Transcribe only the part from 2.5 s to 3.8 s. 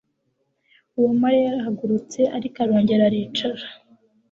arongera aricara.